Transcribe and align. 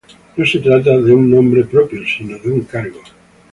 No 0.35 0.43
se 0.47 0.57
trata 0.57 0.97
de 0.97 1.13
un 1.13 1.29
nombre 1.29 1.63
propio, 1.63 2.01
sino 2.07 2.35
de 2.39 2.49
un 2.49 2.61
cargo. 2.61 3.01